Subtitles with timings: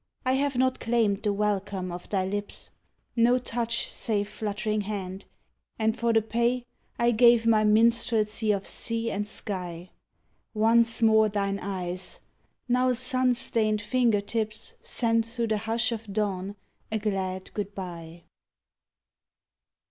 [0.25, 2.71] I have not claimed the welcome of thy lips;
[3.15, 5.25] No touch save fluttering hand,
[5.77, 6.65] and for the pay
[6.97, 9.91] I gave my minstrelsy of sea and sky.
[10.55, 12.19] Once more thine eyes!
[12.67, 16.55] Now sun stained finger tips, Send through the hush of dawn
[16.91, 18.23] a glad good bye.